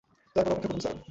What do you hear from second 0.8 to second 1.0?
Sir.